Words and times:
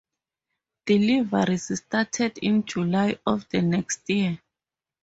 Deliveries 0.87 1.79
started 1.79 2.39
in 2.39 2.65
July 2.65 3.19
of 3.23 3.47
the 3.49 3.61
next 3.61 4.09
year. 4.09 4.41